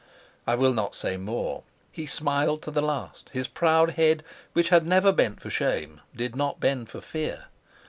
[0.47, 1.61] I will not say more.
[1.91, 6.35] He smiled to the last; his proud head, which had never bent for shame, did
[6.35, 7.49] not bend for fear.